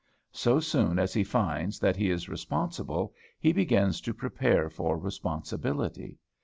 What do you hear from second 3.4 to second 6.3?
begins to prepare for responsibility.